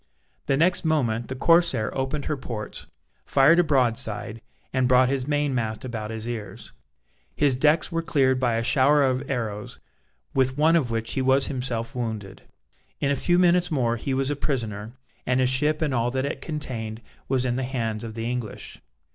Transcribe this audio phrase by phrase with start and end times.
[0.47, 2.87] The next moment the corsair opened her ports,
[3.23, 4.41] fired a broadside,
[4.73, 6.71] and brought his main mast about his ears.
[7.35, 9.79] His decks were cleared by a shower of arrows,
[10.33, 12.41] with one of which he was himself wounded.
[12.99, 14.93] In a few minutes more he was a prisoner,
[15.27, 18.81] and his ship and all that it contained was in the hands of the English.